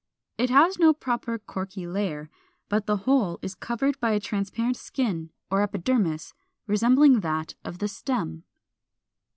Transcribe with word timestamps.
It 0.35 0.49
has 0.49 0.79
no 0.79 0.93
proper 0.95 1.37
corky 1.37 1.85
layer; 1.85 2.31
but 2.69 2.87
the 2.87 2.97
whole 3.05 3.37
is 3.43 3.53
covered 3.53 3.99
by 3.99 4.13
a 4.13 4.19
transparent 4.19 4.75
skin 4.77 5.29
or 5.51 5.61
epidermis, 5.61 6.33
resembling 6.65 7.19
that 7.19 7.53
of 7.63 7.77
the 7.77 7.87
stem. 7.87 8.43